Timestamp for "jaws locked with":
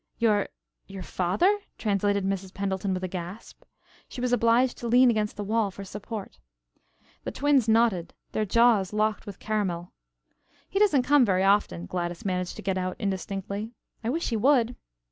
8.43-9.37